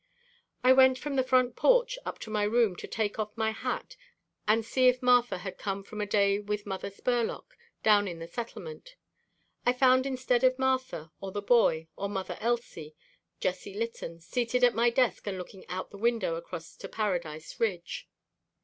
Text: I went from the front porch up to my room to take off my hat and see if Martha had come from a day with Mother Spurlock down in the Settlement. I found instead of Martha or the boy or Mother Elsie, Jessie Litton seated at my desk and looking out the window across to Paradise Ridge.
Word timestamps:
I 0.63 0.73
went 0.73 0.97
from 0.97 1.15
the 1.15 1.21
front 1.23 1.55
porch 1.55 1.95
up 2.07 2.17
to 2.21 2.31
my 2.31 2.41
room 2.41 2.75
to 2.77 2.87
take 2.87 3.19
off 3.19 3.37
my 3.37 3.51
hat 3.51 3.95
and 4.47 4.65
see 4.65 4.87
if 4.87 5.03
Martha 5.03 5.37
had 5.37 5.59
come 5.59 5.83
from 5.83 6.01
a 6.01 6.07
day 6.07 6.39
with 6.39 6.65
Mother 6.65 6.89
Spurlock 6.89 7.55
down 7.83 8.07
in 8.07 8.17
the 8.17 8.27
Settlement. 8.27 8.95
I 9.63 9.73
found 9.73 10.07
instead 10.07 10.43
of 10.43 10.57
Martha 10.57 11.11
or 11.21 11.31
the 11.31 11.43
boy 11.43 11.87
or 11.95 12.09
Mother 12.09 12.39
Elsie, 12.39 12.95
Jessie 13.39 13.75
Litton 13.75 14.21
seated 14.21 14.63
at 14.63 14.73
my 14.73 14.89
desk 14.89 15.27
and 15.27 15.37
looking 15.37 15.67
out 15.69 15.91
the 15.91 15.97
window 15.99 16.33
across 16.33 16.75
to 16.77 16.89
Paradise 16.89 17.59
Ridge. 17.59 18.09